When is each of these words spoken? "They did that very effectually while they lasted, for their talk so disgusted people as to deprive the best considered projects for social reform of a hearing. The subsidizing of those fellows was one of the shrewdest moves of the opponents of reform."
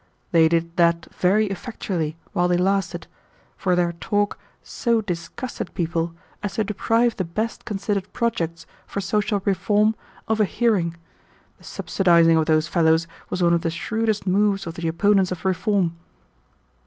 "They 0.31 0.49
did 0.49 0.77
that 0.77 1.05
very 1.13 1.45
effectually 1.45 2.17
while 2.33 2.47
they 2.47 2.57
lasted, 2.57 3.05
for 3.55 3.75
their 3.75 3.91
talk 3.93 4.39
so 4.63 4.99
disgusted 4.99 5.71
people 5.75 6.15
as 6.41 6.53
to 6.55 6.63
deprive 6.63 7.17
the 7.17 7.23
best 7.23 7.65
considered 7.65 8.11
projects 8.11 8.65
for 8.87 8.99
social 8.99 9.43
reform 9.45 9.93
of 10.27 10.39
a 10.41 10.45
hearing. 10.45 10.97
The 11.59 11.65
subsidizing 11.65 12.35
of 12.35 12.47
those 12.47 12.67
fellows 12.67 13.05
was 13.29 13.43
one 13.43 13.53
of 13.53 13.61
the 13.61 13.69
shrewdest 13.69 14.25
moves 14.25 14.65
of 14.65 14.73
the 14.73 14.87
opponents 14.87 15.31
of 15.31 15.45
reform." 15.45 15.95